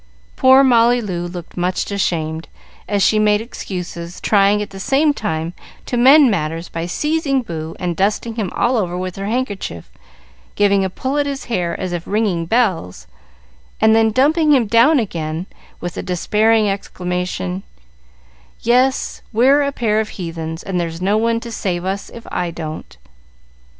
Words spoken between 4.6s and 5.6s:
the same time